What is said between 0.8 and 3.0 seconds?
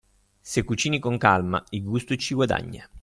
con calma, il gusto ci guadagna.